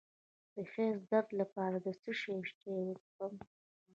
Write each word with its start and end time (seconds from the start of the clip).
د 0.53 0.55
حیض 0.71 0.97
د 1.03 1.07
درد 1.11 1.29
لپاره 1.41 1.77
د 1.85 1.87
څه 2.01 2.11
شي 2.19 2.33
چای 2.59 2.79
وڅښم؟ 2.87 3.33